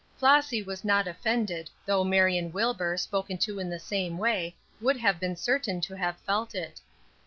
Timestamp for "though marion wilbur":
1.85-2.97